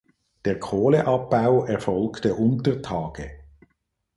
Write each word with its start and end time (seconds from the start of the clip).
Der 0.45 0.57
Kohleabbau 0.59 1.65
erfolgte 1.65 2.33
unter 2.33 2.81
Tage. 2.81 3.29